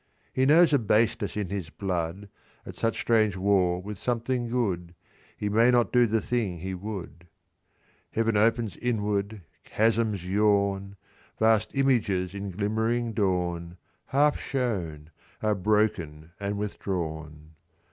"He 0.33 0.47
knows 0.47 0.73
a 0.73 0.79
baseness 0.79 1.37
in 1.37 1.49
his 1.49 1.69
blood 1.69 2.27
At 2.65 2.73
such 2.73 2.99
strange 2.99 3.37
war 3.37 3.79
with 3.79 3.99
something 3.99 4.49
good, 4.49 4.95
He 5.37 5.47
may 5.47 5.69
not 5.69 5.93
do 5.93 6.07
the 6.07 6.21
thing 6.23 6.57
he 6.57 6.73
would. 6.73 7.27
"Heaven 8.09 8.35
opens 8.35 8.75
inward, 8.77 9.43
chasms 9.63 10.27
yawn. 10.27 10.95
Vast 11.37 11.75
images 11.75 12.33
in 12.33 12.49
glimmering 12.49 13.13
dawn, 13.13 13.77
Half 14.07 14.39
shown, 14.39 15.11
are 15.43 15.53
broken 15.53 16.31
and 16.39 16.57
withdrawn. 16.57 17.51